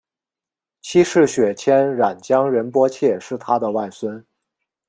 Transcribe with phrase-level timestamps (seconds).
[0.81, 4.25] 七世雪谦冉江仁波切是他的外孙。